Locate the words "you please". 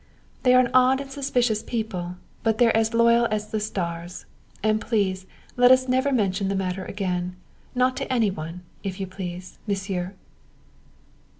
8.99-9.59